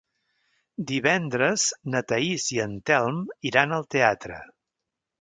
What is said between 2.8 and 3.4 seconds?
Telm